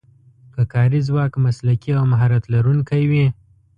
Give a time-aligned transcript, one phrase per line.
[0.53, 3.25] که کاري ځواک مسلکي او مهارت لرونکی وي.